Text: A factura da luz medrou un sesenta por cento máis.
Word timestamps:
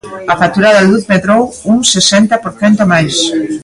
A 0.27 0.35
factura 0.35 0.73
da 0.73 0.81
luz 0.89 1.03
medrou 1.11 1.43
un 1.73 1.77
sesenta 1.93 2.35
por 2.43 2.53
cento 2.61 2.83
máis. 2.91 3.15